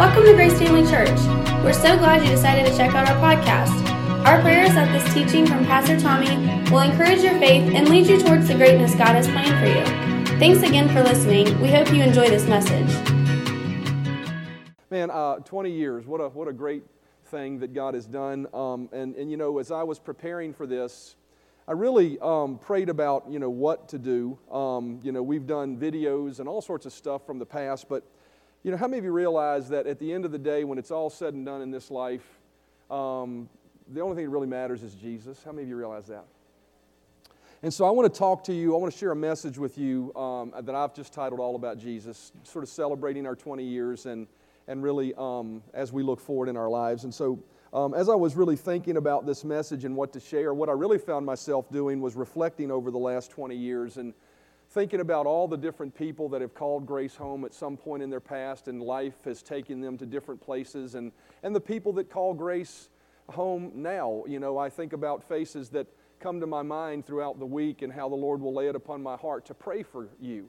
[0.00, 1.20] Welcome to Grace Family Church.
[1.62, 3.86] We're so glad you decided to check out our podcast.
[4.24, 6.36] Our prayer is that this teaching from Pastor Tommy
[6.70, 10.38] will encourage your faith and lead you towards the greatness God has planned for you.
[10.38, 11.60] Thanks again for listening.
[11.60, 12.88] We hope you enjoy this message.
[14.90, 16.84] Man, uh, 20 years, what a, what a great
[17.26, 18.46] thing that God has done.
[18.54, 21.16] Um, and, and, you know, as I was preparing for this,
[21.68, 24.38] I really um, prayed about, you know, what to do.
[24.50, 28.02] Um, you know, we've done videos and all sorts of stuff from the past, but,
[28.62, 30.78] you know, how many of you realize that at the end of the day, when
[30.78, 32.38] it's all said and done in this life,
[32.90, 33.48] um,
[33.88, 35.42] the only thing that really matters is Jesus?
[35.42, 36.24] How many of you realize that?
[37.62, 39.78] And so I want to talk to you, I want to share a message with
[39.78, 44.06] you um, that I've just titled All About Jesus, sort of celebrating our 20 years
[44.06, 44.26] and,
[44.66, 47.04] and really um, as we look forward in our lives.
[47.04, 47.38] And so
[47.72, 50.72] um, as I was really thinking about this message and what to share, what I
[50.72, 54.12] really found myself doing was reflecting over the last 20 years and
[54.70, 58.10] thinking about all the different people that have called Grace home at some point in
[58.10, 61.10] their past and life has taken them to different places and,
[61.42, 62.88] and the people that call Grace
[63.28, 64.22] home now.
[64.28, 65.88] You know, I think about faces that
[66.20, 69.02] come to my mind throughout the week and how the Lord will lay it upon
[69.02, 70.48] my heart to pray for you.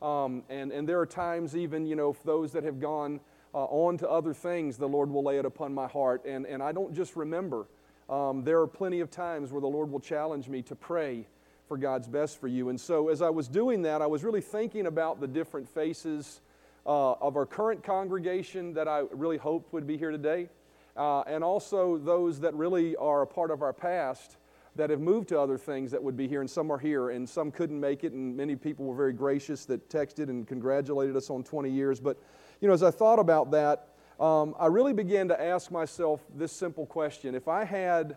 [0.00, 3.20] Um, and, and there are times, even, you know, those that have gone
[3.52, 6.24] uh, on to other things, the Lord will lay it upon my heart.
[6.24, 7.66] And, and I don't just remember.
[8.08, 11.26] Um, there are plenty of times where the Lord will challenge me to pray
[11.68, 12.70] for God's best for you.
[12.70, 16.40] And so as I was doing that, I was really thinking about the different faces
[16.86, 20.48] uh, of our current congregation that I really hoped would be here today,
[20.96, 24.38] uh, and also those that really are a part of our past
[24.74, 27.28] that have moved to other things that would be here, and some are here, and
[27.28, 31.28] some couldn't make it, and many people were very gracious that texted and congratulated us
[31.30, 32.00] on 20 years.
[32.00, 32.16] But
[32.60, 36.52] you know, as I thought about that, um, I really began to ask myself this
[36.52, 37.34] simple question.
[37.34, 38.16] If I had,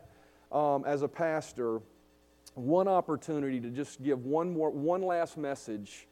[0.51, 1.81] um, as a pastor,
[2.53, 6.07] one opportunity to just give one, more, one last message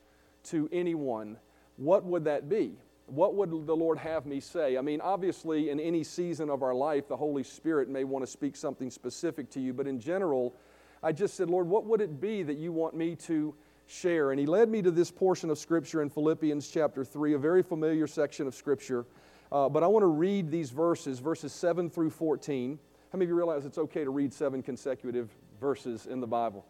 [0.45, 1.38] to anyone,
[1.78, 2.73] what would that be?
[3.08, 4.78] What would the Lord have me say?
[4.78, 8.32] I mean, obviously, in any season of our life, the Holy Spirit may want to
[8.32, 10.56] speak something specific to you, but in general,
[11.02, 13.56] I just said, Lord, what would it be that you want me to
[13.89, 14.32] share.
[14.32, 17.64] And he led me to this portion of Scripture in Philippians chapter 3, a very
[17.64, 19.06] familiar section of Scripture.
[19.52, 22.80] Uh, but I want to read these verses, verses 7 through 14.
[23.11, 26.65] How many of you realize it's okay to read seven consecutive verses in the Bible?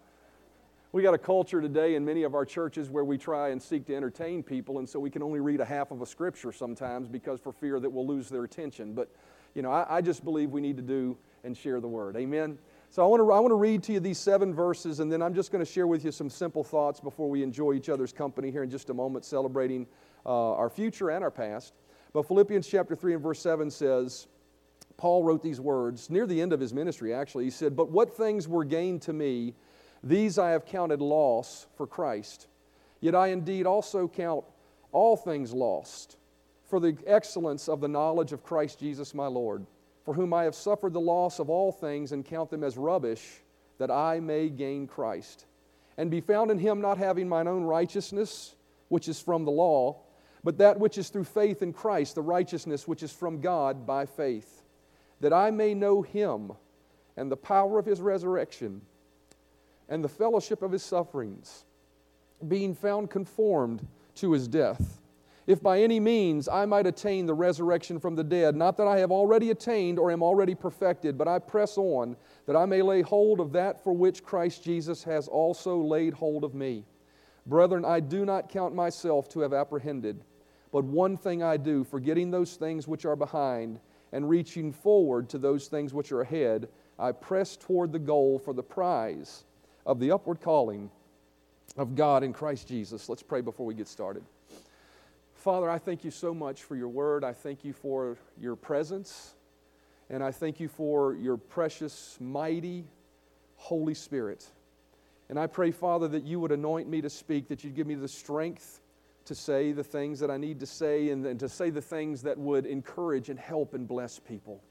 [0.92, 3.86] We got a culture today in many of our churches where we try and seek
[3.86, 7.08] to entertain people, and so we can only read a half of a scripture sometimes
[7.08, 8.94] because for fear that we'll lose their attention.
[8.94, 9.08] But,
[9.54, 12.16] you know, I, I just believe we need to do and share the word.
[12.16, 12.58] Amen?
[12.90, 15.22] So I want, to, I want to read to you these seven verses, and then
[15.22, 18.12] I'm just going to share with you some simple thoughts before we enjoy each other's
[18.12, 19.86] company here in just a moment, celebrating
[20.26, 21.74] uh, our future and our past.
[22.14, 24.26] But Philippians chapter 3 and verse 7 says,
[25.00, 27.46] Paul wrote these words near the end of his ministry, actually.
[27.46, 29.56] He said, But what things were gained to me,
[30.04, 32.48] these I have counted loss for Christ.
[33.02, 34.46] Yet I indeed also count
[34.92, 36.18] all things lost
[36.70, 39.66] for the excellence of the knowledge of Christ Jesus my Lord
[40.10, 43.44] for whom I have suffered the loss of all things and count them as rubbish,
[43.78, 45.46] that I may gain Christ,
[46.00, 48.56] and be found in him not having mine own righteousness,
[48.88, 49.98] which is from the law,
[50.44, 54.08] but that which is through faith in Christ, the righteousness which is from God by
[54.08, 54.64] faith,
[55.22, 56.52] that I may know him
[57.18, 58.82] and the power of his resurrection
[59.88, 61.66] and the fellowship of his sufferings,
[62.48, 63.86] being found conformed
[64.16, 65.00] to his death
[65.50, 68.56] if by any means I might attain the resurrection from the dead.
[68.56, 72.16] Not that I have already attained or am already perfected, but I press on
[72.46, 76.44] that I may lay hold of that for which Christ Jesus has also laid hold
[76.44, 76.86] of me.
[77.48, 80.24] Brethren, I do not count myself to have apprehended,
[80.72, 83.80] but one thing I do, forgetting those things which are behind
[84.12, 88.54] and reaching forward to those things which are ahead, I press toward the goal for
[88.54, 89.44] the prize
[89.86, 90.90] of the upward calling
[91.78, 93.08] of God in Christ Jesus.
[93.10, 94.24] Let's pray before we get started.
[95.36, 97.24] Father, I thank you so much for your word.
[97.24, 99.36] I thank you for your presence.
[100.10, 102.86] And I thank you for your precious, mighty
[103.56, 104.46] Holy Spirit.
[105.30, 107.96] And I pray, Father, that you would anoint me to speak, that you'd give me
[107.96, 108.82] the strength
[109.30, 112.24] to say the things that I need to say and, and to say the things
[112.24, 114.64] that would encourage and help and bless people.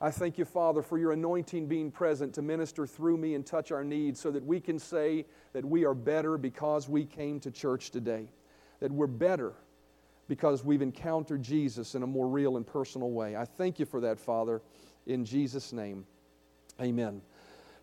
[0.00, 3.72] I thank you, Father, for your anointing being present to minister through me and touch
[3.72, 7.50] our needs so that we can say that we are better because we came to
[7.50, 8.28] church today,
[8.78, 9.54] that we're better
[10.28, 13.34] because we've encountered Jesus in a more real and personal way.
[13.34, 14.62] I thank you for that, Father,
[15.06, 16.06] in Jesus' name.
[16.80, 17.22] Amen.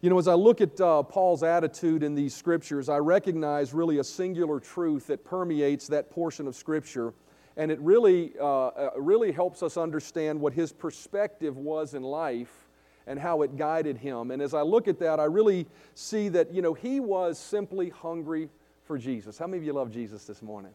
[0.03, 3.99] You know, as I look at uh, Paul's attitude in these scriptures, I recognize really
[3.99, 7.13] a singular truth that permeates that portion of scripture,
[7.55, 12.67] and it really, uh, uh really helps us understand what his perspective was in life
[13.07, 14.31] and how it guided him.
[14.31, 17.87] And as I look at that, I really see that, you know, he was simply
[17.87, 18.49] hungry
[18.83, 19.37] for Jesus.
[19.37, 20.73] How many of you love Jesus this morning?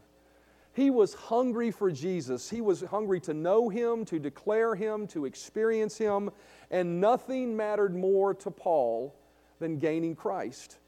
[0.72, 2.48] He was hungry for Jesus.
[2.48, 6.30] He was hungry to know Him, to declare Him, to experience Him,
[6.70, 9.14] and nothing mattered more to Paul
[9.58, 10.78] than gaining Christ.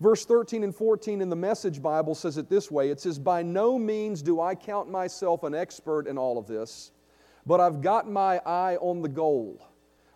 [0.00, 3.42] Verse 13 and 14 in the Message Bible says it this way It says, By
[3.42, 6.92] no means do I count myself an expert in all of this,
[7.46, 9.60] but I've got my eye on the goal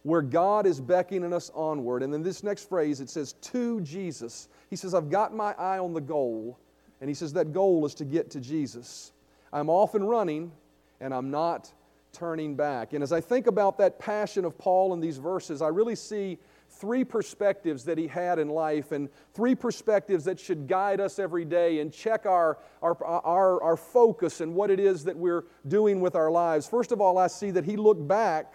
[0.03, 2.03] where God is beckoning us onward.
[2.03, 4.49] And then this next phrase, it says, To Jesus.
[4.69, 6.59] He says, I've got my eye on the goal.
[7.03, 9.11] And he says, That goal is to get to Jesus.
[9.53, 10.53] I'm off and running,
[11.01, 11.71] and I'm not
[12.13, 12.93] turning back.
[12.93, 16.39] And as I think about that passion of Paul in these verses, I really see
[16.71, 21.45] three perspectives that he had in life and three perspectives that should guide us every
[21.45, 26.01] day and check our, our, our, our focus and what it is that we're doing
[26.01, 26.69] with our lives.
[26.69, 28.55] First of all, I see that he looked back,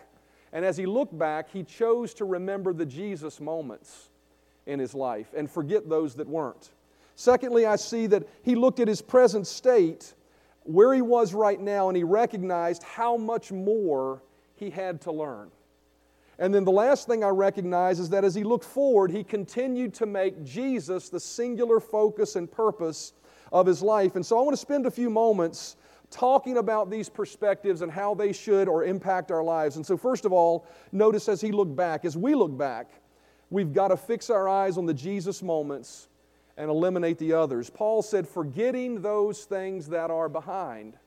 [0.53, 4.07] and as he looked back, he chose to remember the Jesus moments
[4.65, 6.71] in his life and forget those that weren't.
[7.19, 10.13] Secondly, I see that he looked at his present state,
[10.65, 14.21] where he was right now, and he recognized how much more
[14.55, 15.49] he had to learn.
[16.37, 19.95] And then the last thing I recognize is that as he looked forward, he continued
[19.95, 23.13] to make Jesus the singular focus and purpose
[23.51, 24.15] of his life.
[24.15, 25.75] And so I want to spend a few moments
[26.11, 29.77] talking about these perspectives and how they should or impact our lives.
[29.77, 32.91] And so, first of all, notice as he looked back, as we look back,
[33.49, 36.09] we've got to fix our eyes on the Jesus moments
[36.57, 37.69] and eliminate the others.
[37.69, 40.97] Paul said, forgetting those things that are behind.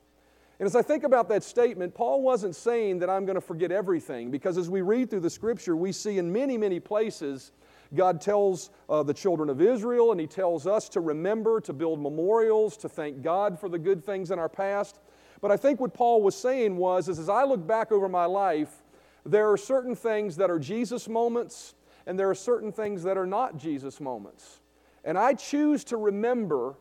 [0.58, 3.72] And as I think about that statement, Paul wasn't saying that I'm going to forget
[3.72, 7.52] everything, because as we read through the scripture, we see in many, many places
[7.94, 12.00] God tells uh, the children of Israel, and He tells us to remember, to build
[12.00, 15.00] memorials, to thank God for the good things in our past.
[15.40, 18.26] But I think what Paul was saying was, is as I look back over my
[18.26, 18.82] life,
[19.24, 21.74] there are certain things that are Jesus moments,
[22.06, 24.60] and there are certain things that are not Jesus moments.
[25.04, 26.76] And I choose to remember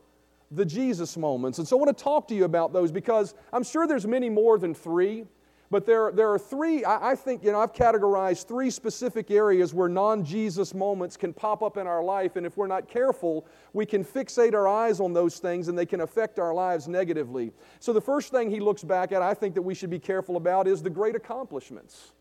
[0.50, 1.58] the Jesus moments.
[1.58, 4.28] And so I want to talk to you about those because I'm sure there's many
[4.28, 5.24] more than three.
[5.70, 9.72] But there, there are three, I, I think, you know, I've categorized three specific areas
[9.72, 12.34] where non Jesus moments can pop up in our life.
[12.34, 15.86] And if we're not careful, we can fixate our eyes on those things and they
[15.86, 17.52] can affect our lives negatively.
[17.78, 20.36] So the first thing he looks back at, I think that we should be careful
[20.36, 22.14] about, is the great accomplishments.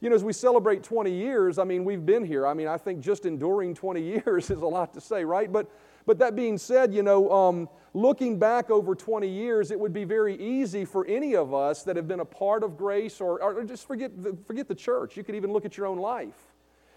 [0.00, 2.46] You know, as we celebrate 20 years, I mean, we've been here.
[2.46, 5.50] I mean, I think just enduring 20 years is a lot to say, right?
[5.50, 5.70] But
[6.06, 10.04] but that being said, you know, um, looking back over 20 years, it would be
[10.04, 13.62] very easy for any of us that have been a part of grace or, or
[13.64, 15.16] just forget the, forget the church.
[15.16, 16.34] You could even look at your own life.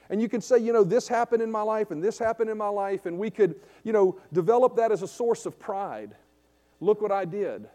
[0.09, 2.57] And you can say, you know, this happened in my life and this happened in
[2.57, 6.15] my life, and we could, you know, develop that as a source of pride.
[6.79, 7.67] Look what I did.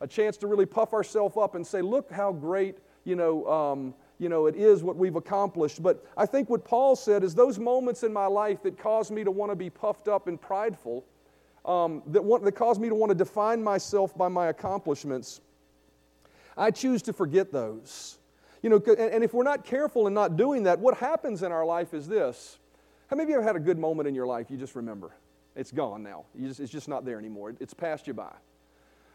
[0.00, 3.94] A chance to really puff ourselves up and say, look how great, you know, um,
[4.18, 5.82] you know, it is what we've accomplished.
[5.82, 9.24] But I think what Paul said is those moments in my life that caused me
[9.24, 11.04] to want to be puffed up and prideful,
[11.64, 15.40] um, that, want, that caused me to want to define myself by my accomplishments,
[16.56, 18.18] I choose to forget those.
[18.62, 21.52] You know, and, and if we're not careful in not doing that, what happens in
[21.52, 22.58] our life is this.
[23.08, 25.12] How many of you have had a good moment in your life you just remember?
[25.54, 26.24] It's gone now.
[26.40, 27.54] Just, it's just not there anymore.
[27.60, 28.32] It's passed you by.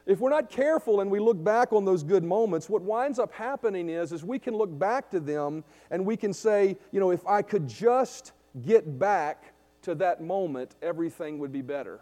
[0.06, 3.32] If we're not careful and we look back on those good moments, what winds up
[3.34, 7.12] happening is, is we can look back to them and we can say, you know,
[7.12, 8.34] if I could just
[8.66, 9.54] get back
[9.84, 12.02] to that moment, everything would be better.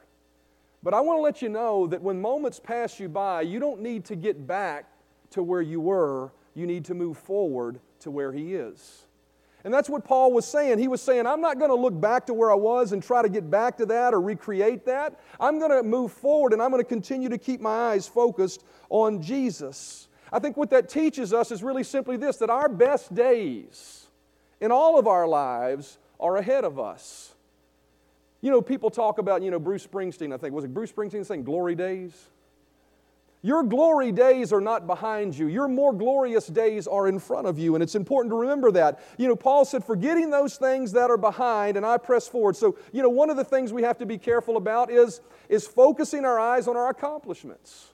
[0.81, 3.81] But I want to let you know that when moments pass you by, you don't
[3.81, 4.85] need to get back
[5.31, 6.31] to where you were.
[6.55, 9.05] You need to move forward to where He is.
[9.63, 10.79] And that's what Paul was saying.
[10.79, 13.21] He was saying, I'm not going to look back to where I was and try
[13.21, 15.19] to get back to that or recreate that.
[15.39, 18.63] I'm going to move forward and I'm going to continue to keep my eyes focused
[18.89, 20.07] on Jesus.
[20.31, 24.07] I think what that teaches us is really simply this that our best days
[24.61, 27.33] in all of our lives are ahead of us.
[28.41, 30.53] You know, people talk about, you know, Bruce Springsteen, I think.
[30.53, 32.13] Was it Bruce Springsteen saying glory days?
[33.41, 35.47] Your glory days are not behind you.
[35.47, 37.73] Your more glorious days are in front of you.
[37.73, 38.99] And it's important to remember that.
[39.17, 42.57] You know, Paul said, forgetting those things that are behind, and I press forward.
[42.57, 45.65] So, you know, one of the things we have to be careful about is, is
[45.65, 47.93] focusing our eyes on our accomplishments.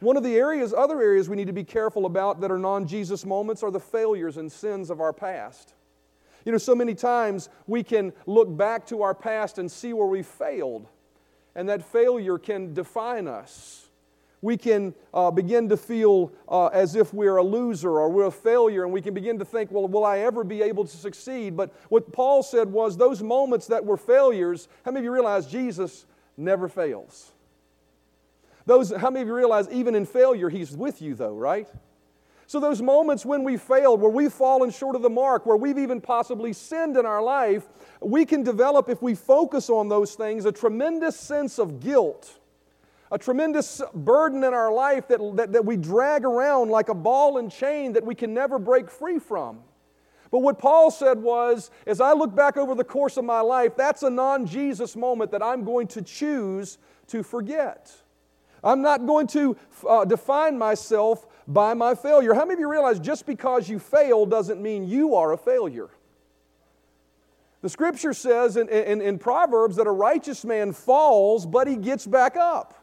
[0.00, 2.86] One of the areas, other areas we need to be careful about that are non
[2.86, 5.72] Jesus moments are the failures and sins of our past.
[6.44, 10.06] You know, so many times we can look back to our past and see where
[10.06, 10.86] we failed,
[11.54, 13.87] and that failure can define us
[14.40, 18.30] we can uh, begin to feel uh, as if we're a loser or we're a
[18.30, 21.56] failure, and we can begin to think, well, will I ever be able to succeed?
[21.56, 25.46] But what Paul said was those moments that were failures, how many of you realize
[25.46, 27.32] Jesus never fails?
[28.66, 31.68] Those, how many of you realize even in failure, He's with you, though, right?
[32.46, 35.76] So, those moments when we failed, where we've fallen short of the mark, where we've
[35.76, 37.66] even possibly sinned in our life,
[38.00, 42.37] we can develop, if we focus on those things, a tremendous sense of guilt
[43.10, 47.38] a tremendous burden in our life that, that, that we drag around like a ball
[47.38, 49.60] and chain that we can never break free from.
[50.30, 53.76] But what Paul said was, as I look back over the course of my life,
[53.76, 57.90] that's a non Jesus moment that I'm going to choose to forget.
[58.62, 59.56] I'm not going to
[59.88, 62.34] uh, define myself by my failure.
[62.34, 65.88] How many of you realize just because you fail doesn't mean you are a failure?
[67.60, 72.06] The scripture says in, in, in, Proverbs that a righteous man falls, but he gets
[72.06, 72.77] back up.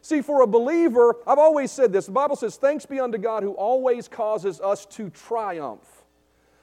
[0.00, 3.42] See, for a believer, I've always said this the Bible says, Thanks be unto God
[3.42, 5.86] who always causes us to triumph.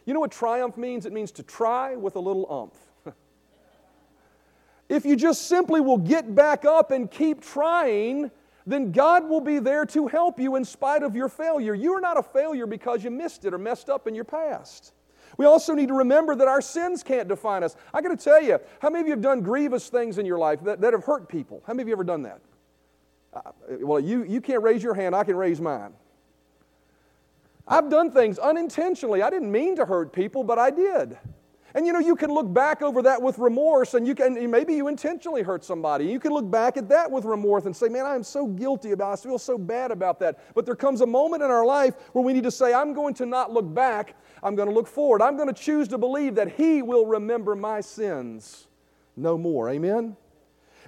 [0.06, 1.06] You know what triumph means?
[1.06, 2.72] It means to try with a little
[3.06, 3.15] umph.
[4.89, 8.30] if you just simply will get back up and keep trying,
[8.68, 11.74] then God will be there to help you in spite of your failure.
[11.74, 14.94] You are not a failure because you missed it or messed up in your past.
[15.38, 17.75] We also need to remember that our sins can't define us.
[17.94, 20.38] I got to tell you, how many of you have done grievous things in your
[20.38, 21.62] life that, that have hurt people?
[21.68, 22.39] How many of you ever done that?
[23.36, 23.42] Uh,
[23.82, 25.94] well, you, you can't raise your hand, I can raise mine.
[27.68, 29.24] I've done things unintentionally.
[29.24, 31.18] I didn't mean to hurt people, but I did.
[31.74, 34.75] And you know, you can look back over that with remorse, and you can maybe
[34.75, 36.06] you intentionally hurt somebody.
[36.06, 38.92] You can look back at that with remorse and say, Man, I am so guilty
[38.92, 39.12] about.
[39.12, 40.56] I feel so bad about that.
[40.56, 43.13] But there comes a moment in our life where we need to say, I'm going
[43.15, 45.22] to not look back, I'm going to look forward.
[45.22, 48.68] I'm going to choose to believe that He will remember my sins
[49.18, 49.70] no more.
[49.70, 50.15] Amen?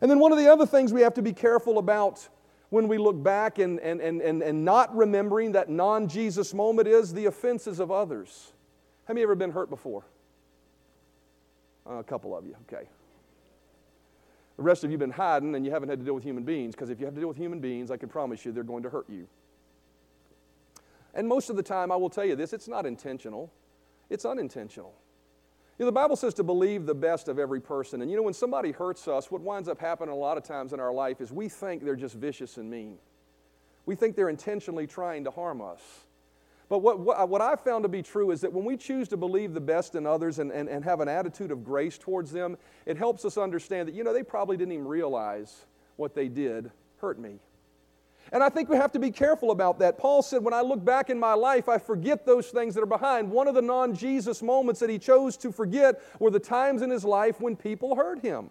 [0.01, 2.29] And then one of the other things we have to be careful about
[2.69, 6.87] when we look back and, and, and, and, and not remembering that non Jesus moment
[6.87, 8.51] is the offenses of others.
[9.05, 10.03] Have you ever been hurt before?
[11.89, 12.87] Uh, a couple of you, okay.
[14.57, 16.43] The rest of you have been hiding and you haven't had to deal with human
[16.43, 18.63] beings because if you have to deal with human beings, I can promise you they're
[18.63, 19.27] going to hurt you.
[21.13, 23.51] And most of the time, I will tell you this it's not intentional,
[24.09, 24.93] it's unintentional.
[25.77, 28.01] You know, the Bible says to believe the best of every person.
[28.01, 30.73] And you know, when somebody hurts us, what winds up happening a lot of times
[30.73, 32.97] in our life is we think they're just vicious and mean.
[33.85, 35.81] We think they're intentionally trying to harm us.
[36.67, 39.17] But what, what, what I've found to be true is that when we choose to
[39.17, 42.57] believe the best in others and, and, and have an attitude of grace towards them,
[42.85, 45.65] it helps us understand that, you know, they probably didn't even realize
[45.95, 47.39] what they did hurt me.
[48.31, 49.97] And I think we have to be careful about that.
[49.97, 52.85] Paul said, When I look back in my life, I forget those things that are
[52.85, 53.31] behind.
[53.31, 56.89] One of the non Jesus moments that he chose to forget were the times in
[56.89, 58.49] his life when people hurt him.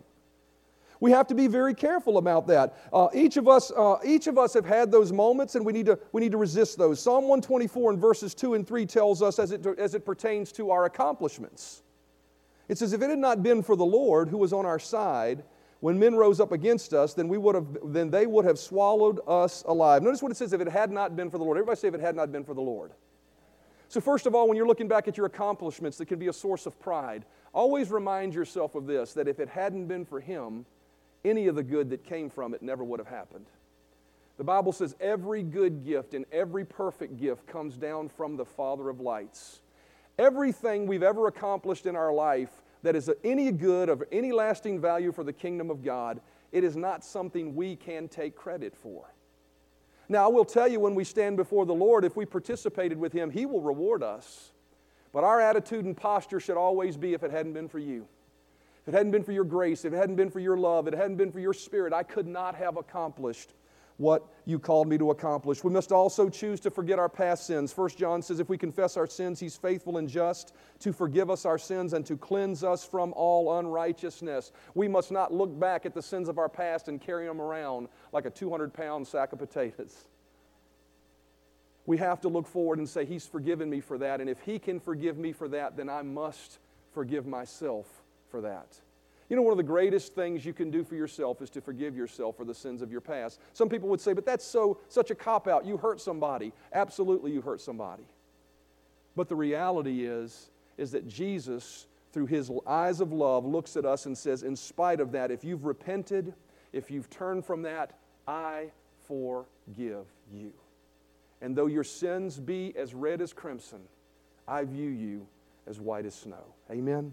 [1.00, 2.76] We have to be very careful about that.
[2.92, 5.86] Uh, each, of us, uh, each of us have had those moments, and we need,
[5.86, 7.00] to, we need to resist those.
[7.00, 10.70] Psalm 124 and verses 2 and 3 tells us as it, as it pertains to
[10.70, 11.82] our accomplishments.
[12.68, 15.44] It says, If it had not been for the Lord who was on our side,
[15.86, 19.20] when men rose up against us, then, we would have, then they would have swallowed
[19.28, 20.02] us alive.
[20.02, 21.56] Notice what it says if it had not been for the Lord.
[21.56, 22.90] Everybody say if it had not been for the Lord.
[23.86, 26.32] So, first of all, when you're looking back at your accomplishments that can be a
[26.32, 30.66] source of pride, always remind yourself of this that if it hadn't been for Him,
[31.24, 33.46] any of the good that came from it never would have happened.
[34.38, 38.88] The Bible says every good gift and every perfect gift comes down from the Father
[38.88, 39.60] of lights.
[40.18, 42.50] Everything we've ever accomplished in our life
[42.86, 46.20] that is any good of any lasting value for the kingdom of God,
[46.52, 49.12] it is not something we can take credit for.
[50.08, 53.12] Now, I will tell you when we stand before the Lord, if we participated with
[53.12, 54.52] Him, He will reward us.
[55.12, 58.06] But our attitude and posture should always be if it hadn't been for you.
[58.82, 60.94] If it hadn't been for your grace, if it hadn't been for your love, if
[60.94, 63.52] it hadn't been for your spirit, I could not have accomplished
[63.98, 65.64] what you called me to accomplish.
[65.64, 67.72] We must also choose to forget our past sins.
[67.72, 71.44] First John says if we confess our sins, he's faithful and just to forgive us
[71.46, 74.52] our sins and to cleanse us from all unrighteousness.
[74.74, 77.88] We must not look back at the sins of our past and carry them around
[78.12, 80.08] like a 200 pound sack of potatoes.
[81.86, 84.20] We have to look forward and say, He's forgiven me for that.
[84.20, 86.58] And if He can forgive me for that, then I must
[86.92, 87.86] forgive myself
[88.28, 88.80] for that.
[89.28, 91.96] You know, one of the greatest things you can do for yourself is to forgive
[91.96, 93.40] yourself for the sins of your past.
[93.52, 95.66] Some people would say, but that's so such a cop out.
[95.66, 96.52] You hurt somebody.
[96.72, 98.04] Absolutely, you hurt somebody.
[99.16, 104.06] But the reality is, is that Jesus, through his eyes of love, looks at us
[104.06, 106.34] and says, in spite of that, if you've repented,
[106.72, 108.70] if you've turned from that, I
[109.08, 110.52] forgive you.
[111.40, 113.80] And though your sins be as red as crimson,
[114.46, 115.26] I view you
[115.66, 116.44] as white as snow.
[116.70, 117.12] Amen.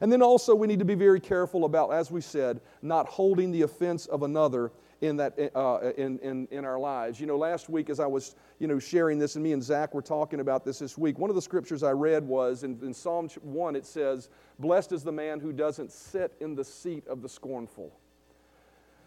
[0.00, 3.50] And then also, we need to be very careful about, as we said, not holding
[3.50, 7.20] the offense of another in, that, uh, in, in, in our lives.
[7.20, 9.94] You know, last week, as I was you know, sharing this, and me and Zach
[9.94, 12.92] were talking about this this week, one of the scriptures I read was in, in
[12.92, 14.28] Psalm 1, it says,
[14.58, 17.92] Blessed is the man who doesn't sit in the seat of the scornful.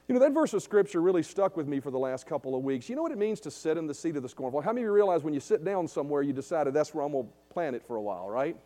[0.08, 2.64] You know, that verse of scripture really stuck with me for the last couple of
[2.64, 2.90] weeks.
[2.90, 4.60] You know what it means to sit in the seat of the scornful?
[4.62, 7.14] How many of you realize when you sit down somewhere, you decided that's where I'm
[7.14, 8.58] going to plant it for a while, right?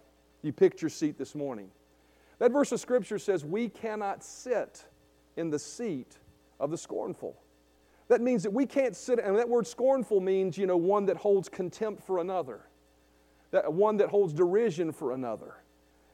[0.41, 1.69] You picked your seat this morning.
[2.39, 4.85] That verse of Scripture says we cannot sit
[5.35, 6.17] in the seat
[6.59, 7.35] of the scornful.
[8.07, 11.17] That means that we can't sit, and that word scornful means, you know, one that
[11.17, 12.61] holds contempt for another,
[13.51, 15.55] that, one that holds derision for another.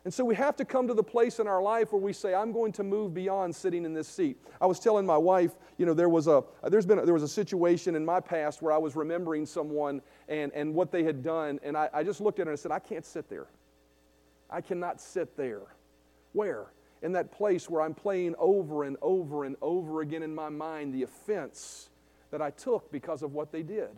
[0.06, 2.34] And so we have to come to the place in our life where we say,
[2.34, 4.38] I'm going to move beyond sitting in this seat.
[4.60, 7.24] I was telling my wife, you know, there was a, there's been a, there was
[7.24, 11.24] a situation in my past where I was remembering someone and, and what they had
[11.24, 13.48] done, and I, I just looked at her and I said, I can't sit there.
[14.50, 15.62] I cannot sit there.
[16.34, 16.68] Where?
[17.02, 20.94] In that place where I'm playing over and over and over again in my mind
[20.94, 21.90] the offense
[22.32, 23.90] that I took because of what they did.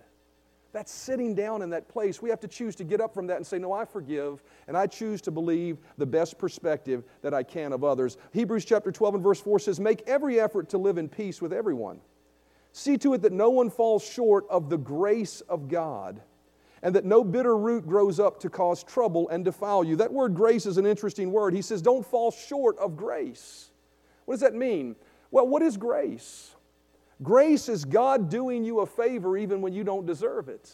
[0.75, 2.21] That's sitting down in that place.
[2.21, 4.75] We have to choose to get up from that and say, No, I forgive, and
[4.75, 8.17] I choose to believe the best perspective that I can of others.
[8.33, 11.53] Hebrews chapter 12 and verse 4 says, Make every effort to live in peace with
[11.53, 12.01] everyone.
[12.73, 16.19] See to it that no one falls short of the grace of God,
[16.81, 19.95] and that no bitter root grows up to cause trouble and defile you.
[19.95, 21.53] That word grace is an interesting word.
[21.53, 23.71] He says, Don't fall short of grace.
[24.25, 24.95] What does that mean?
[25.31, 26.55] Well, what is grace?
[27.23, 30.69] Grace is God doing you a favor even when you don't deserve it.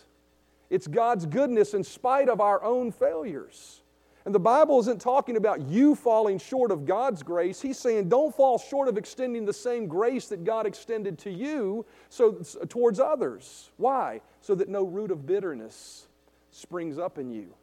[0.69, 3.80] It's God's goodness in spite of our own failures.
[4.25, 7.59] And the Bible isn't talking about you falling short of God's grace.
[7.59, 11.85] He's saying don't fall short of extending the same grace that God extended to you
[12.09, 12.33] so,
[12.69, 13.71] towards others.
[13.77, 14.21] Why?
[14.41, 16.07] So that no root of bitterness
[16.51, 17.53] springs up in you.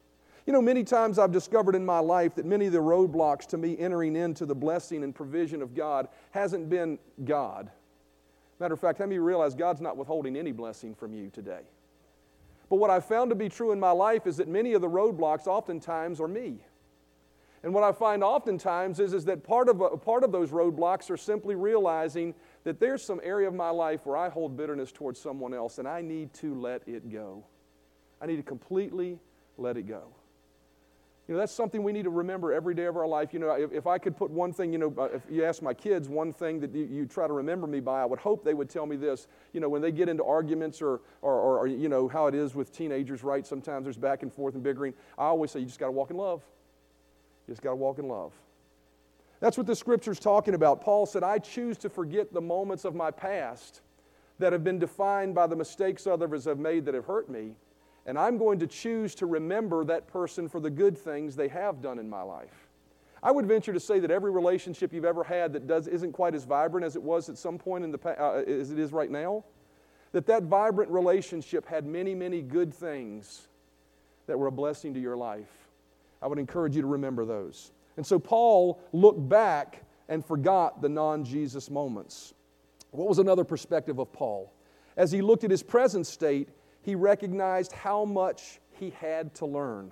[0.45, 3.57] You know, many times I've discovered in my life that many of the roadblocks to
[3.57, 7.69] me entering into the blessing and provision of God hasn't been God.
[8.59, 11.61] Matter of fact, how many realize God's not withholding any blessing from you today?
[12.69, 14.89] But what I've found to be true in my life is that many of the
[14.89, 16.63] roadblocks oftentimes are me.
[17.63, 21.09] And what I find oftentimes is, is that part of, a, part of those roadblocks
[21.09, 22.33] are simply realizing
[22.63, 25.87] that there's some area of my life where I hold bitterness towards someone else and
[25.87, 27.43] I need to let it go.
[28.21, 29.19] I need to completely
[29.57, 30.03] let it go.
[31.29, 33.33] You know, that's something we need to remember every day of our life.
[33.33, 35.61] You know, if, if I could put one thing, you know, uh, if you ask
[35.61, 38.43] my kids one thing that you, you, try to remember me by, I would hope
[38.43, 39.27] they would tell me this.
[39.53, 42.33] You know, when they get into arguments or, or, or, or you know, how it
[42.33, 43.45] is with teenagers, right?
[43.45, 44.95] Sometimes there's back and forth and bickering.
[45.19, 46.41] I always say, you just got to walk in love.
[47.47, 48.33] You just got to walk in love.
[49.39, 50.81] That's what the scripture's talking about.
[50.81, 53.81] Paul said, I choose to forget the moments of my past
[54.39, 57.51] that have been defined by the mistakes others have made that have hurt me
[58.05, 61.81] and I'm going to choose to remember that person for the good things they have
[61.81, 62.69] done in my life.
[63.21, 66.35] I would venture to say that every relationship you've ever had that does, isn't quite
[66.35, 69.11] as vibrant as it was at some point in the uh, as it is right
[69.11, 69.43] now,
[70.13, 73.47] that that vibrant relationship had many, many good things
[74.27, 75.49] that were a blessing to your life.
[76.21, 77.71] I would encourage you to remember those.
[77.97, 82.33] And so Paul looked back and forgot the non Jesus moments.
[82.91, 84.51] What was another perspective of Paul?
[84.97, 86.49] As he looked at his present state,
[86.81, 89.91] he recognized how much he had to learn.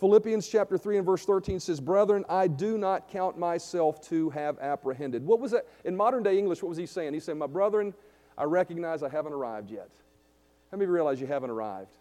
[0.00, 4.58] Philippians chapter 3 and verse 13 says, Brethren, I do not count myself to have
[4.58, 5.24] apprehended.
[5.24, 5.66] What was that?
[5.84, 7.14] In modern day English, what was he saying?
[7.14, 7.94] He said, My brethren,
[8.36, 9.88] I recognize I haven't arrived yet.
[10.70, 11.94] How many of you realize you haven't arrived?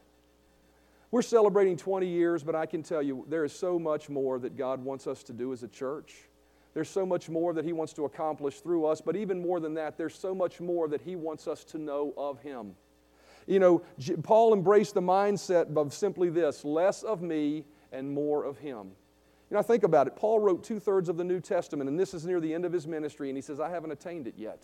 [1.12, 4.58] We're celebrating 20 years, but I can tell you there is so much more that
[4.58, 6.30] God wants us to do as a church.
[6.74, 9.74] There's so much more that He wants to accomplish through us, but even more than
[9.74, 12.76] that, there's so much more that He wants us to know of Him.
[13.48, 13.82] You know,
[14.24, 18.92] Paul embraced the mindset of simply this less of me and more of him.
[19.50, 20.16] You know, think about it.
[20.16, 22.72] Paul wrote two thirds of the New Testament, and this is near the end of
[22.72, 24.64] his ministry, and he says, I haven't attained it yet.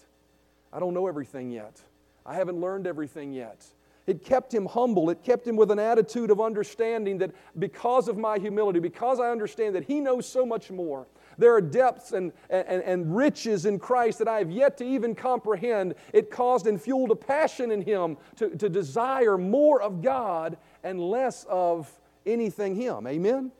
[0.71, 1.81] I don't know everything yet.
[2.25, 3.65] I haven't learned everything yet.
[4.05, 5.09] It kept him humble.
[5.09, 9.29] It kept him with an attitude of understanding that because of my humility, because I
[9.29, 13.79] understand that he knows so much more, there are depths and, and, and riches in
[13.79, 15.95] Christ that I have yet to even comprehend.
[16.13, 20.99] It caused and fueled a passion in him to, to desire more of God and
[20.99, 21.91] less of
[22.25, 23.05] anything him.
[23.07, 23.51] Amen?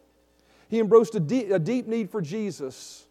[0.69, 3.05] He embraced a deep, a deep need for Jesus.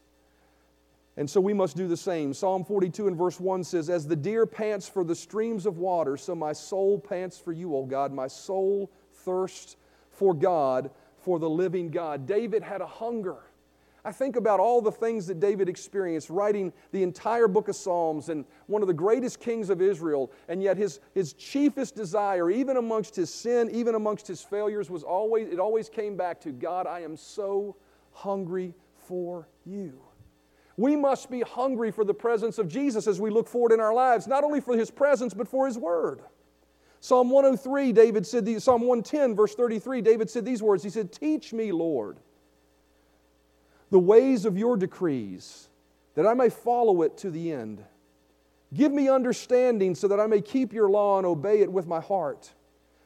[1.16, 2.34] And so we must do the same.
[2.34, 6.16] Psalm 42 and verse 1 says, As the deer pants for the streams of water,
[6.16, 8.12] so my soul pants for you, O God.
[8.12, 9.76] My soul thirsts
[10.10, 10.90] for God,
[11.22, 12.26] for the living God.
[12.26, 13.36] David had a hunger.
[14.06, 18.28] I think about all the things that David experienced writing the entire book of Psalms
[18.28, 22.76] and one of the greatest kings of Israel, and yet his, his chiefest desire, even
[22.76, 26.86] amongst his sin, even amongst his failures, was always, it always came back to God,
[26.86, 27.74] I am so
[28.12, 28.74] hungry
[29.08, 30.00] for you.
[30.76, 33.92] We must be hungry for the presence of Jesus as we look forward in our
[33.92, 36.20] lives, not only for his presence, but for his word.
[37.00, 41.52] Psalm 103, David said, Psalm 110, verse 33, David said these words He said, Teach
[41.52, 42.18] me, Lord
[43.90, 45.68] the ways of your decrees,
[46.14, 47.84] that I may follow it to the end.
[48.74, 52.00] Give me understanding so that I may keep your law and obey it with my
[52.00, 52.52] heart.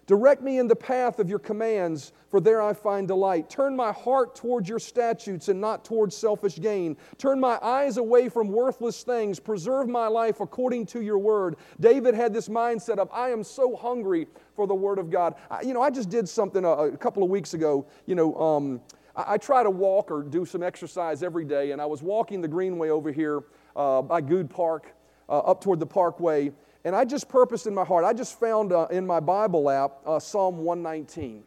[0.06, 3.48] Direct me in the path of your commands, for there I find delight.
[3.48, 6.96] Turn my heart towards your statutes and not towards selfish gain.
[7.16, 9.38] Turn my eyes away from worthless things.
[9.38, 11.54] Preserve my life according to your word.
[11.78, 15.36] David had this mindset of, I am so hungry for the word of God.
[15.48, 17.86] I, you know, I just did something a, a couple of weeks ago.
[18.06, 18.80] You know, um,
[19.16, 22.40] I, I, try to walk or do some exercise every day, and I was walking
[22.40, 23.42] the Greenway over here
[23.76, 24.94] uh, by Good Park,
[25.28, 26.52] uh, up toward the Parkway
[26.84, 29.98] and I just purposed in my heart, I just found uh, in my Bible app
[30.06, 31.42] uh, Psalm 119.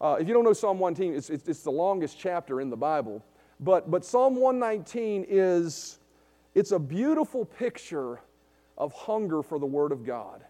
[0.00, 2.76] Uh, if you don't know Psalm 119, it's, it's, it's, the longest chapter in the
[2.76, 3.24] Bible.
[3.60, 5.98] But, but Psalm 119 is,
[6.54, 8.20] it's a beautiful picture
[8.78, 10.44] of hunger for the Word of God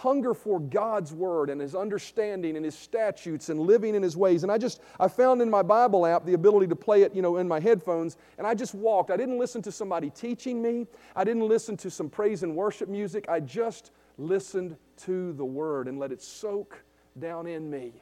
[0.00, 4.42] hunger for God's word and his understanding and his statutes and living in his ways.
[4.42, 7.20] And I just, I found in my Bible app the ability to play it, you
[7.22, 8.16] know, in my headphones.
[8.38, 9.10] And I just walked.
[9.10, 10.86] I didn't listen to somebody teaching me.
[11.14, 13.26] I didn't listen to some praise and worship music.
[13.28, 16.82] I just listened to the word and let it soak
[17.18, 17.92] down in me.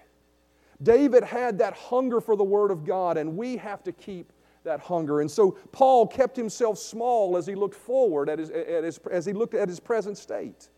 [0.82, 4.32] David had that hunger for the word of God, and we have to keep
[4.62, 5.20] that hunger.
[5.20, 9.26] And so Paul kept himself small as he looked forward at his, at his, as
[9.26, 10.68] he looked at his present state.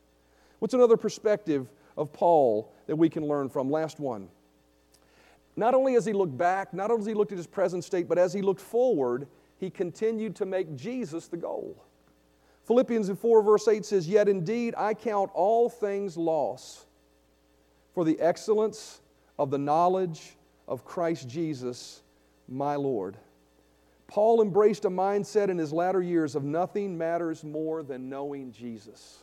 [0.60, 3.70] What's another perspective of Paul that we can learn from?
[3.70, 4.28] Last one.
[5.56, 8.08] Not only as he looked back, not only as he looked at his present state,
[8.08, 9.26] but as he looked forward,
[9.58, 11.84] he continued to make Jesus the goal.
[12.64, 16.86] Philippians 4, verse 8 says, Yet indeed I count all things loss
[17.94, 19.00] for the excellence
[19.38, 20.36] of the knowledge
[20.68, 22.02] of Christ Jesus,
[22.48, 23.16] my Lord.
[24.06, 29.18] Paul embraced a mindset in his latter years of nothing matters more than knowing Jesus.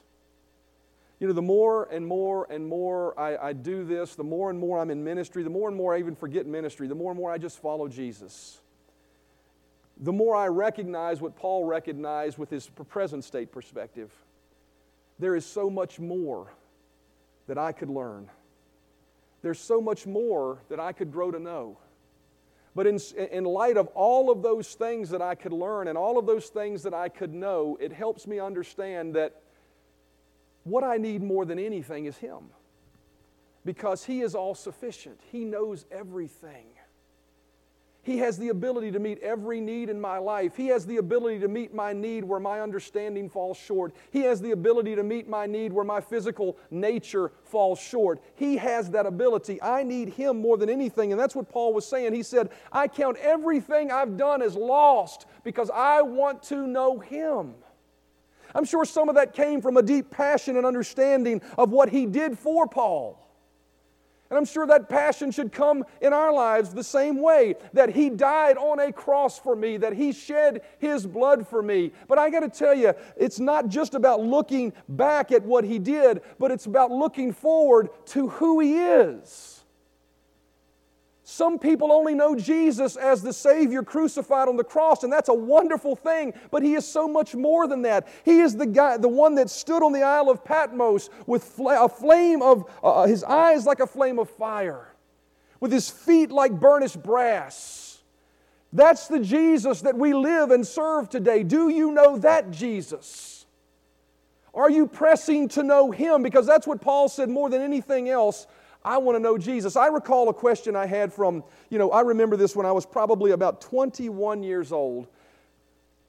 [1.19, 4.60] You know, the more and more and more I, I, do this, the more and
[4.60, 7.19] more I'm in ministry, the more and more I even forget ministry, the more and
[7.19, 8.60] more I just follow Jesus.
[9.99, 14.12] The more I recognize what Paul recognized with his present state perspective.
[15.17, 16.53] There is so much more
[17.47, 18.30] that I could learn.
[19.41, 21.77] There's so much more that I could grow to know.
[22.75, 22.99] But in,
[23.32, 26.47] in light of all of those things that I could learn and all of those
[26.49, 29.41] things that I could know, it helps me understand that
[30.67, 32.49] what I need more than anything is Him
[33.65, 36.67] because He is all sufficient, He knows everything.
[38.08, 40.56] He has the ability to meet every need in my life.
[40.56, 43.93] He has the ability to meet my need where my understanding falls short.
[44.12, 48.21] He has the ability to meet my need where my physical nature falls short.
[48.36, 49.62] He has that ability.
[49.62, 51.12] I need Him more than anything.
[51.12, 52.13] And that's what Paul was saying.
[52.13, 57.56] He said, I count everything I've done as lost because I want to know Him.
[58.55, 62.05] I'm sure some of that came from a deep passion and understanding of what he
[62.05, 63.23] did for Paul.
[64.29, 68.10] And I'm sure that passion should come in our lives the same way that He
[68.10, 71.93] died on a cross for me, that He shed His blood for me.
[72.10, 75.79] But I got to tell you, it's not just about looking back at what He
[75.79, 79.57] did, but it's about looking forward to who He is.
[81.30, 85.34] Some people only know Jesus as the Savior crucified on the cross, and that's a
[85.34, 88.08] wonderful thing, but He is so much more than that.
[88.24, 91.90] He is the guy, the one that stood on the Isle of Patmos with a
[91.90, 94.88] flame of, uh, uh, his eyes like a flame of fire,
[95.60, 98.02] with his feet like burnished brass.
[98.72, 101.44] That's the Jesus that we live and serve today.
[101.44, 103.46] Do you know that Jesus?
[104.54, 106.24] Are you pressing to know Him?
[106.24, 108.48] Because that's what Paul said more than anything else
[108.88, 109.76] I want to know Jesus.
[109.76, 112.86] I recall a question I had from, you know, I remember this when I was
[112.86, 115.08] probably about 21 years old,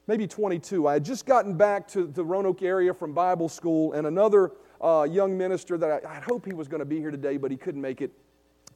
[0.06, 0.86] maybe 22.
[0.86, 5.08] I had just gotten back to the Roanoke area from Bible school, and another uh,
[5.10, 7.56] young minister that I, I hope he was going to be here today, but he
[7.56, 8.12] couldn't make it,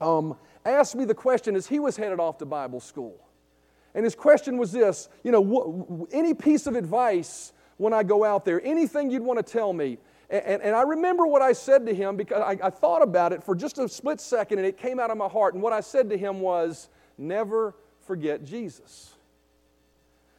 [0.01, 3.15] um, asked me the question as he was headed off to Bible school.
[3.95, 8.25] And his question was this you know, wh- any piece of advice when I go
[8.25, 9.99] out there, anything you'd want to tell me.
[10.33, 13.45] And, and I remember what I said to him because I, I thought about it
[13.45, 15.53] for just a split second and it came out of my heart.
[15.53, 17.75] And what I said to him was, never
[18.07, 19.12] forget Jesus.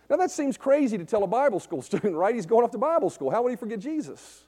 [0.10, 2.34] Now, that seems crazy to tell a Bible school student, right?
[2.34, 3.30] He's going off to Bible school.
[3.30, 4.44] How would he forget Jesus?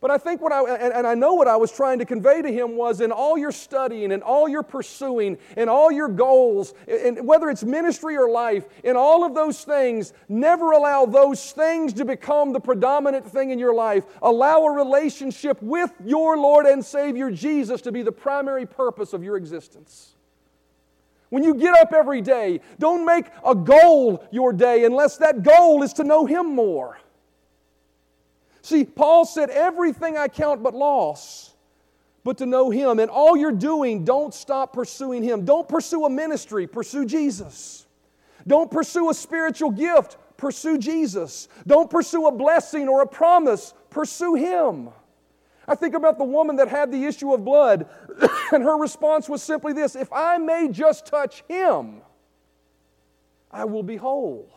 [0.00, 2.42] But I think what I, and, and, I know what I was trying to convey
[2.42, 6.74] to him was in all your studying and all your pursuing and all your goals,
[6.86, 11.94] and whether it's ministry or life, in all of those things, never allow those things
[11.94, 14.04] to become the predominant thing in your life.
[14.20, 19.24] Allow a relationship with your Lord and Savior Jesus to be the primary purpose of
[19.24, 20.14] your existence.
[21.30, 25.82] When you get up every day, don't make a goal your day unless that goal
[25.82, 26.98] is to know Him more.
[28.66, 31.54] See, Paul said, Everything I count but loss,
[32.24, 32.98] but to know Him.
[32.98, 35.44] And all you're doing, don't stop pursuing Him.
[35.44, 37.86] Don't pursue a ministry, pursue Jesus.
[38.44, 41.46] Don't pursue a spiritual gift, pursue Jesus.
[41.64, 44.88] Don't pursue a blessing or a promise, pursue Him.
[45.68, 47.88] I think about the woman that had the issue of blood,
[48.52, 52.00] and her response was simply this If I may just touch him,
[53.52, 54.50] I will be whole.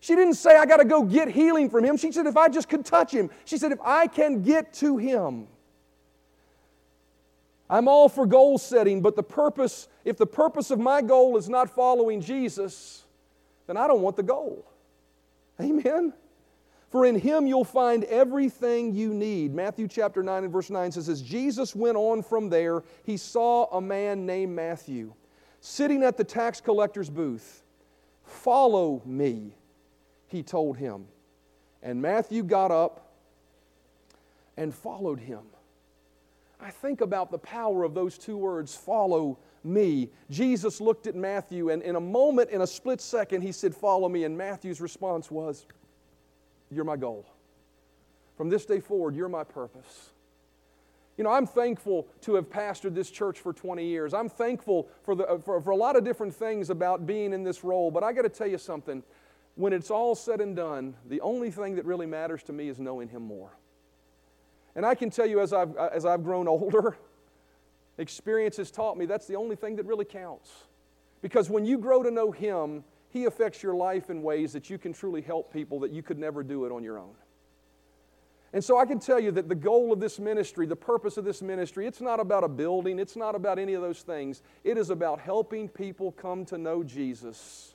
[0.00, 1.98] She didn't say, I got to go get healing from him.
[1.98, 3.30] She said, if I just could touch him.
[3.44, 5.46] She said, if I can get to him.
[7.68, 11.48] I'm all for goal setting, but the purpose, if the purpose of my goal is
[11.48, 13.04] not following Jesus,
[13.66, 14.66] then I don't want the goal.
[15.60, 16.14] Amen?
[16.88, 19.54] For in him you'll find everything you need.
[19.54, 23.66] Matthew chapter 9 and verse 9 says, As Jesus went on from there, he saw
[23.66, 25.12] a man named Matthew
[25.60, 27.62] sitting at the tax collector's booth.
[28.24, 29.54] Follow me
[30.30, 31.06] he told him.
[31.82, 33.10] And Matthew got up
[34.56, 35.42] and followed him.
[36.60, 40.10] I think about the power of those two words, follow me.
[40.30, 44.08] Jesus looked at Matthew, and in a moment, in a split second, he said, Follow
[44.08, 44.24] me.
[44.24, 45.66] And Matthew's response was,
[46.70, 47.26] You're my goal.
[48.36, 50.10] From this day forward, you're my purpose.
[51.16, 54.14] You know, I'm thankful to have pastored this church for 20 years.
[54.14, 57.62] I'm thankful for, the, for, for a lot of different things about being in this
[57.62, 59.02] role, but I got to tell you something
[59.54, 62.78] when it's all said and done, the only thing that really matters to me is
[62.78, 63.50] knowing Him more.
[64.74, 66.96] And I can tell you as I've, as I've grown older,
[67.98, 70.50] experience has taught me that's the only thing that really counts.
[71.22, 74.78] Because when you grow to know Him, He affects your life in ways that you
[74.78, 77.14] can truly help people that you could never do it on your own.
[78.52, 81.24] And so I can tell you that the goal of this ministry, the purpose of
[81.24, 84.42] this ministry, it's not about a building, it's not about any of those things.
[84.64, 87.74] It is about helping people come to know Jesus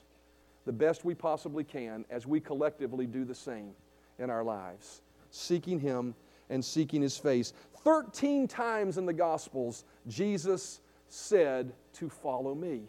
[0.66, 3.70] the best we possibly can as we collectively do the same
[4.18, 5.00] in our lives,
[5.30, 6.14] seeking Him
[6.50, 7.54] and seeking His face.
[7.84, 12.82] 13 times in the Gospels, Jesus said to follow me,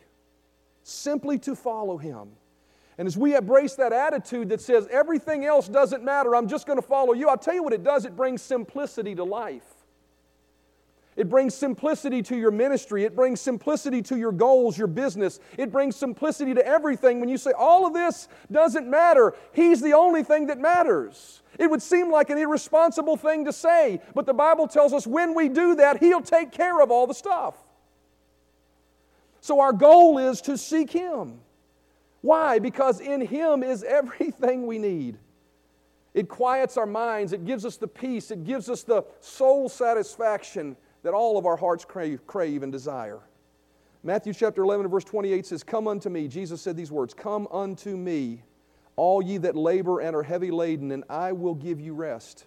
[0.84, 2.30] simply to follow Him.
[2.98, 6.80] And as we embrace that attitude that says everything else doesn't matter, I'm just going
[6.80, 9.77] to follow you, I'll tell you what it does it brings simplicity to life.
[11.18, 13.04] It brings simplicity to your ministry.
[13.04, 15.40] It brings simplicity to your goals, your business.
[15.58, 19.34] It brings simplicity to everything when you say, all of this doesn't matter.
[19.52, 21.42] He's the only thing that matters.
[21.58, 25.34] It would seem like an irresponsible thing to say, but the Bible tells us when
[25.34, 27.56] we do that, He'll take care of all the stuff.
[29.42, 31.40] So our goal is to seek Him.
[32.22, 32.60] Why?
[32.60, 35.18] Because in Him is everything we need.
[36.14, 40.76] It quiets our minds, it gives us the peace, it gives us the soul satisfaction
[41.08, 43.22] that all of our hearts crave, crave and desire.
[44.04, 46.28] Matthew chapter 11 and verse 28 says, Come unto me.
[46.28, 48.44] Jesus said these words, Come unto me,
[48.98, 52.46] all ye that labor and are heavy laden, and I will give you rest.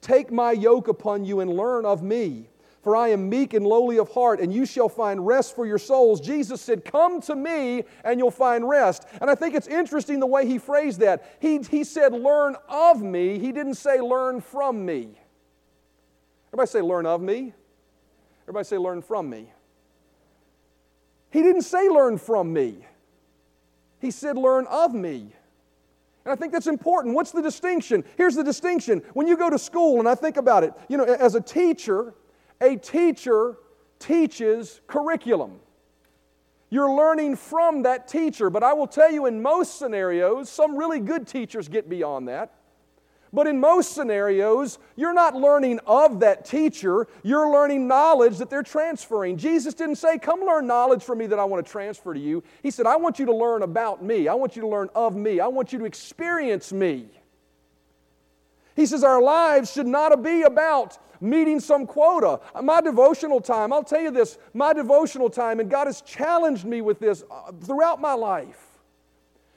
[0.00, 2.48] Take my yoke upon you and learn of me,
[2.82, 5.78] for I am meek and lowly of heart, and you shall find rest for your
[5.78, 6.20] souls.
[6.20, 9.06] Jesus said, Come to me and you'll find rest.
[9.20, 11.36] And I think it's interesting the way he phrased that.
[11.38, 13.38] He, he said, Learn of me.
[13.38, 15.20] He didn't say, Learn from me.
[16.48, 17.54] Everybody say, Learn of me.
[18.44, 19.52] Everybody say, learn from me.
[21.30, 22.86] He didn't say, learn from me.
[24.00, 25.32] He said, learn of me.
[26.24, 27.14] And I think that's important.
[27.14, 28.04] What's the distinction?
[28.16, 29.02] Here's the distinction.
[29.14, 32.14] When you go to school, and I think about it, you know, as a teacher,
[32.60, 33.56] a teacher
[33.98, 35.60] teaches curriculum.
[36.70, 40.98] You're learning from that teacher, but I will tell you in most scenarios, some really
[40.98, 42.52] good teachers get beyond that.
[43.34, 48.62] But in most scenarios, you're not learning of that teacher, you're learning knowledge that they're
[48.62, 49.38] transferring.
[49.38, 52.44] Jesus didn't say, Come learn knowledge from me that I want to transfer to you.
[52.62, 55.16] He said, I want you to learn about me, I want you to learn of
[55.16, 57.08] me, I want you to experience me.
[58.76, 62.38] He says, Our lives should not be about meeting some quota.
[62.62, 66.82] My devotional time, I'll tell you this, my devotional time, and God has challenged me
[66.82, 68.64] with this uh, throughout my life.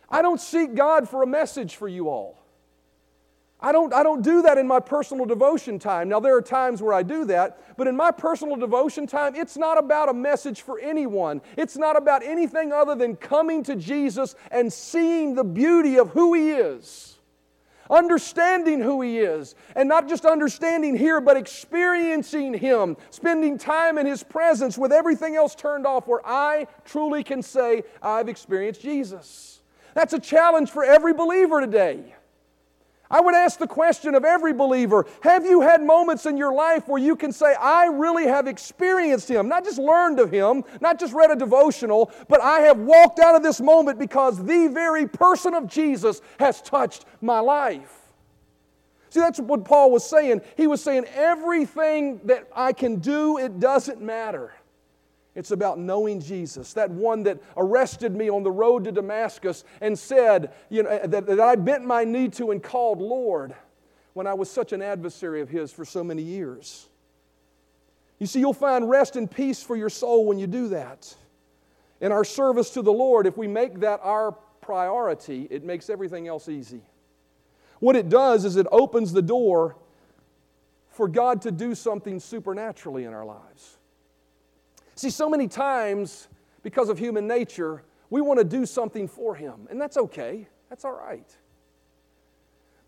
[0.09, 2.39] I don't seek God for a message for you all.
[3.59, 6.09] I don't, I don't do that in my personal devotion time.
[6.09, 9.57] Now, there are times where I do that, but in my personal devotion time, it's
[9.57, 11.41] not about a message for anyone.
[11.57, 16.35] It's not about anything other than coming to Jesus and seeing the beauty of who
[16.35, 17.17] He is,
[17.89, 24.05] understanding who He is, and not just understanding here, but experiencing Him, spending time in
[24.05, 29.61] His presence with everything else turned off, where I truly can say, I've experienced Jesus.
[29.95, 32.13] That's a challenge for every believer today.
[33.09, 36.87] I would ask the question of every believer Have you had moments in your life
[36.87, 39.47] where you can say, I really have experienced Him?
[39.47, 43.35] Not just learned of Him, not just read a devotional, but I have walked out
[43.35, 47.93] of this moment because the very person of Jesus has touched my life.
[49.09, 50.41] See, that's what Paul was saying.
[50.57, 54.53] He was saying, Everything that I can do, it doesn't matter.
[55.37, 59.97] It's about knowing Jesus, that one that arrested me on the road to Damascus and
[59.97, 63.53] said, you know, that, that I bent my knee to and called Lord.
[64.17, 66.87] when I was such an adversary of His for so many years.
[68.17, 71.15] You see, you'll find rest and peace for your soul when you do that.
[72.01, 76.27] In our service to the Lord, if we make that our priority, it makes everything
[76.27, 76.81] else easy.
[77.79, 79.75] What it does is it opens the door
[80.89, 83.77] for God to do something supernaturally in our lives.
[84.97, 86.27] See, so many times,
[86.63, 90.83] because of human nature, we want to do something for Him, and that's okay, that's
[90.83, 91.29] all right.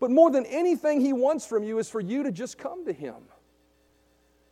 [0.00, 2.92] But more than anything He wants from you is for you to just come to
[2.92, 3.14] Him.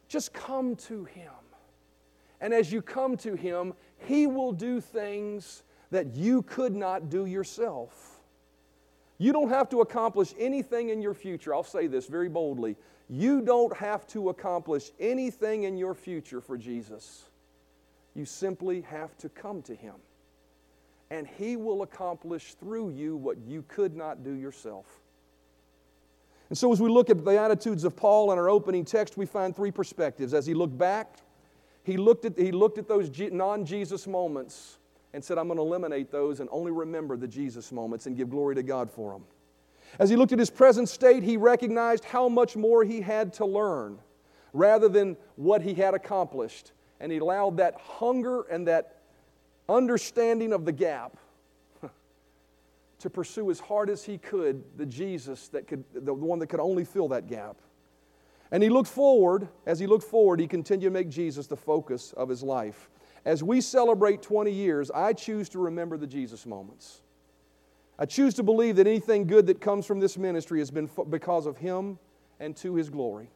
[0.06, 1.32] Just come to Him.
[2.40, 7.26] And as you come to Him, He will do things that you could not do
[7.26, 8.20] yourself.
[9.18, 11.52] You don't have to accomplish anything in your future.
[11.52, 12.76] I'll say this very boldly.
[13.08, 17.27] You don't have to accomplish anything in your future for Jesus.
[18.18, 19.94] You simply have to come to Him.
[21.08, 24.86] And He will accomplish through you what you could not do yourself.
[26.48, 29.24] And so, as we look at the attitudes of Paul in our opening text, we
[29.24, 30.34] find three perspectives.
[30.34, 31.18] As he looked back,
[31.84, 34.78] he looked at, he looked at those non Jesus moments
[35.14, 38.30] and said, I'm going to eliminate those and only remember the Jesus moments and give
[38.30, 39.22] glory to God for them.
[40.00, 43.46] As he looked at his present state, he recognized how much more he had to
[43.46, 44.00] learn
[44.52, 46.72] rather than what he had accomplished.
[47.00, 48.96] And he allowed that hunger and that
[49.68, 51.16] understanding of the gap
[52.98, 56.60] to pursue as hard as he could the Jesus that could, the one that could
[56.60, 57.56] only fill that gap.
[58.50, 62.14] And he looked forward, as he looked forward, he continued to make Jesus the focus
[62.14, 62.88] of his life.
[63.24, 67.02] As we celebrate 20 years, I choose to remember the Jesus moments.
[67.98, 71.46] I choose to believe that anything good that comes from this ministry has been because
[71.46, 71.98] of him
[72.40, 73.28] and to his glory.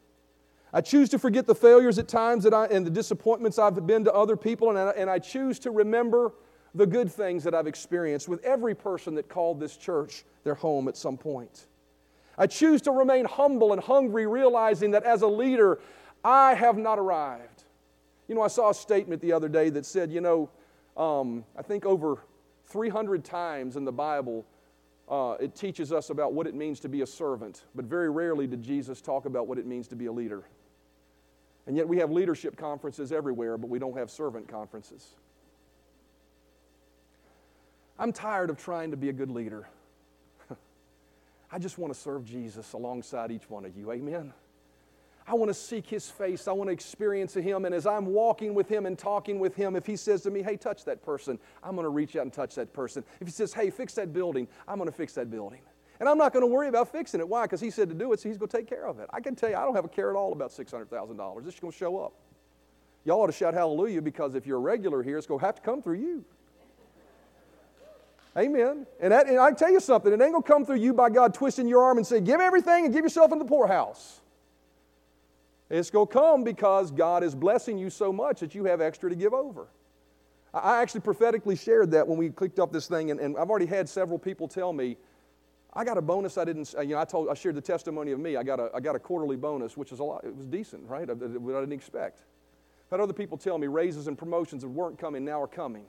[0.72, 4.04] I choose to forget the failures at times that I, and the disappointments I've been
[4.04, 6.32] to other people, and I, and I choose to remember
[6.74, 10.88] the good things that I've experienced with every person that called this church their home
[10.88, 11.66] at some point.
[12.38, 15.78] I choose to remain humble and hungry, realizing that as a leader,
[16.24, 17.64] I have not arrived.
[18.26, 20.48] You know, I saw a statement the other day that said, you know,
[20.96, 22.24] um, I think over
[22.64, 24.46] 300 times in the Bible,
[25.11, 28.46] uh, it teaches us about what it means to be a servant, but very rarely
[28.46, 30.44] did Jesus talk about what it means to be a leader.
[31.66, 35.14] And yet we have leadership conferences everywhere, but we don't have servant conferences.
[37.98, 39.68] I'm tired of trying to be a good leader.
[41.53, 43.92] I just want to serve Jesus alongside each one of you.
[43.92, 44.33] Amen.
[45.27, 46.48] I want to seek His face.
[46.48, 47.64] I want to experience Him.
[47.64, 50.42] And as I'm walking with Him and talking with Him, if He says to me,
[50.42, 53.05] hey, touch that person, I'm going to reach out and touch that person.
[53.20, 55.61] If He says, hey, fix that building, I'm going to fix that building.
[56.03, 57.29] And I'm not going to worry about fixing it.
[57.29, 57.43] Why?
[57.45, 59.09] Because He said to do it, so He's going to take care of it.
[59.12, 61.47] I can tell you, I don't have a care at all about $600,000.
[61.47, 62.12] It's going to show up.
[63.05, 65.55] Y'all ought to shout hallelujah because if you're a regular here, it's going to have
[65.55, 66.25] to come through you.
[68.37, 68.85] Amen.
[68.99, 71.09] And, that, and I tell you something, it ain't going to come through you by
[71.09, 74.23] God twisting your arm and say, give everything and give yourself in the poorhouse.
[75.71, 79.09] It's going to come because God is blessing you so much that you have extra
[79.09, 79.69] to give over.
[80.53, 83.67] I actually prophetically shared that when we clicked up this thing, and, and I've already
[83.67, 84.97] had several people tell me,
[85.74, 88.20] I got a bonus I didn't, you know, I told, I shared the testimony of
[88.20, 88.37] me.
[88.37, 90.87] I got a, I got a quarterly bonus, which is a lot, it was decent,
[90.88, 91.08] right?
[91.08, 92.22] I, I didn't expect.
[92.90, 95.87] Had other people tell me raises and promotions that weren't coming now are coming.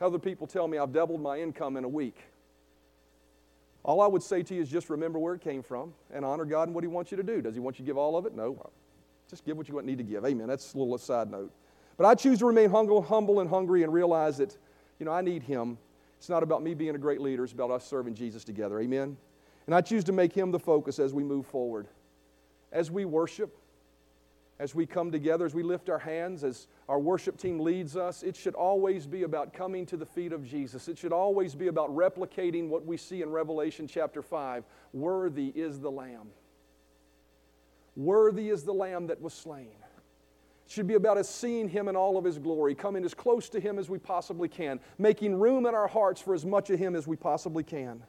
[0.00, 2.16] Other people tell me I've doubled my income in a week.
[3.82, 6.44] All I would say to you is just remember where it came from and honor
[6.44, 7.42] God and what He wants you to do.
[7.42, 8.34] Does He want you to give all of it?
[8.34, 8.70] No.
[9.28, 10.24] Just give what you need to give.
[10.24, 10.46] Amen.
[10.46, 11.52] That's a little side note.
[11.96, 14.56] But I choose to remain humble, humble and hungry and realize that,
[14.98, 15.78] you know, I need Him.
[16.24, 18.80] It's not about me being a great leader, it's about us serving Jesus together.
[18.80, 19.18] Amen.
[19.66, 21.86] And I choose to make Him the focus as we move forward.
[22.72, 23.54] As we worship,
[24.58, 28.22] as we come together, as we lift our hands, as our worship team leads us,
[28.22, 30.88] it should always be about coming to the feet of Jesus.
[30.88, 35.78] It should always be about replicating what we see in Revelation chapter 5 Worthy is
[35.78, 36.30] the Lamb.
[37.96, 39.76] Worthy is the Lamb that was slain.
[40.66, 43.60] Should be about us seeing Him in all of His glory, coming as close to
[43.60, 46.96] Him as we possibly can, making room in our hearts for as much of Him
[46.96, 48.02] as we possibly can.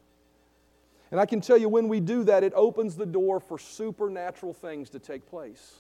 [1.12, 4.54] And I can tell you, when we do that, it opens the door for supernatural
[4.54, 5.76] things to take place.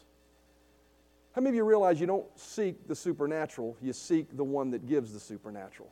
[1.33, 4.87] How many of you realize you don't seek the supernatural, you seek the one that
[4.87, 5.89] gives the supernatural?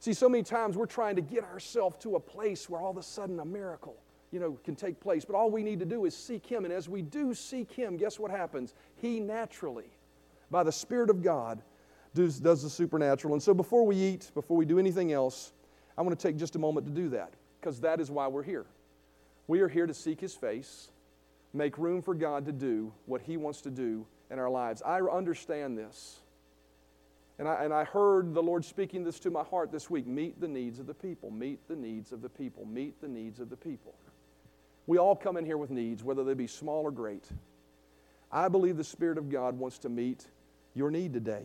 [0.00, 2.96] See, so many times we're trying to get ourselves to a place where all of
[2.96, 3.96] a sudden a miracle,
[4.30, 5.24] you know, can take place.
[5.24, 6.64] But all we need to do is seek Him.
[6.64, 8.74] And as we do seek Him, guess what happens?
[8.96, 9.90] He naturally,
[10.50, 11.62] by the Spirit of God,
[12.14, 13.34] does, does the supernatural.
[13.34, 15.52] And so before we eat, before we do anything else,
[15.96, 18.42] I want to take just a moment to do that because that is why we're
[18.42, 18.66] here.
[19.46, 20.90] We are here to seek His face
[21.52, 24.82] make room for God to do what He wants to do in our lives.
[24.82, 26.20] I understand this.
[27.38, 30.40] And I, and I heard the Lord speaking this to my heart this week meet
[30.40, 33.48] the needs of the people, meet the needs of the people, meet the needs of
[33.48, 33.94] the people.
[34.88, 37.26] We all come in here with needs, whether they be small or great.
[38.32, 40.26] I believe the Spirit of God wants to meet
[40.74, 41.42] your need today.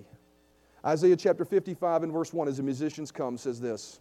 [0.85, 3.99] Isaiah chapter 55 and verse 1, as the musicians come, says this.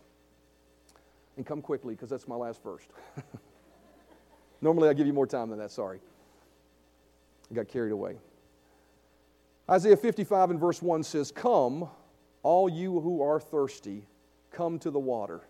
[1.36, 2.86] And come quickly, because that's my last verse.
[4.60, 5.98] Normally I give you more time than that, sorry.
[7.50, 8.18] I got carried away.
[9.68, 11.88] Isaiah 55 and verse 1 says, Come,
[12.44, 14.06] all you who are thirsty,
[14.52, 15.40] come to the water.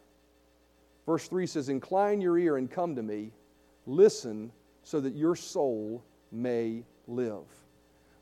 [1.05, 3.33] Verse 3 says, Incline your ear and come to me.
[3.87, 4.53] Listen
[4.83, 7.45] so that your soul may live.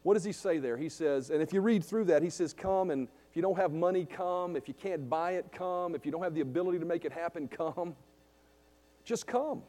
[0.02, 0.76] What does he say there?
[0.76, 3.56] He says, and if you read through that, he says, Come, and if you don't
[3.56, 4.56] have money, come.
[4.56, 5.94] If you can't buy it, come.
[5.94, 7.94] If you don't have the ability to make it happen, come.
[9.04, 9.62] Just come.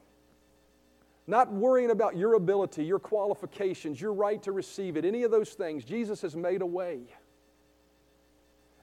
[1.27, 5.51] Not worrying about your ability, your qualifications, your right to receive it, any of those
[5.51, 5.85] things.
[5.85, 7.01] Jesus has made a way.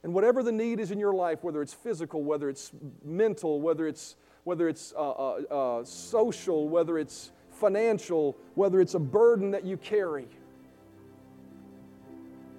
[0.04, 2.70] And whatever the need is in your life, whether it's physical, whether it's
[3.04, 4.14] mental, whether it's,
[4.48, 9.76] whether it's uh, uh, uh, social, whether it's financial, whether it's a burden that you
[9.76, 10.26] carry,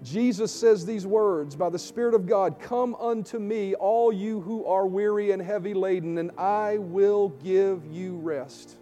[0.03, 4.65] Jesus says these words by the Spirit of God Come unto me, all you who
[4.65, 8.75] are weary and heavy laden, and I will give you rest.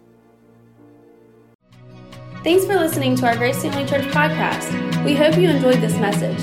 [2.44, 5.02] Thanks for listening to our Grace Family Church podcast.
[5.02, 6.38] We hope you enjoyed this message.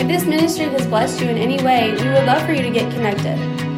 [0.00, 2.70] If this ministry has blessed you in any way, we would love for you to
[2.70, 3.53] get connected.